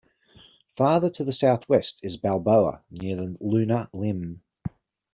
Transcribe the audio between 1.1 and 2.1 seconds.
to the southwest